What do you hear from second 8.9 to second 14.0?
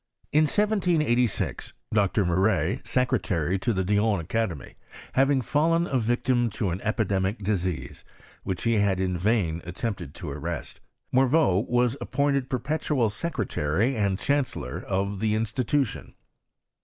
in vain attempted to arrest, Morveaa was appointed perpetual secretary